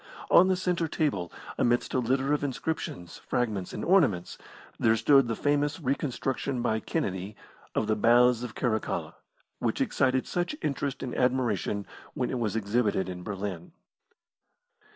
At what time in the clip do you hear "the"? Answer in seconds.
0.47-0.55, 5.27-5.35, 7.85-7.95